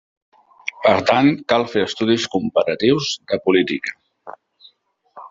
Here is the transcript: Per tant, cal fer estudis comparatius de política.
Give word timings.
Per 0.85 0.93
tant, 1.09 1.29
cal 1.53 1.65
fer 1.75 1.83
estudis 1.89 2.25
comparatius 2.37 3.11
de 3.33 3.39
política. 3.49 4.35